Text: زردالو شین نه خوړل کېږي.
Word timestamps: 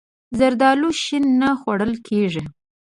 زردالو 0.37 0.89
شین 1.01 1.25
نه 1.41 1.49
خوړل 1.59 1.93
کېږي. 2.07 2.43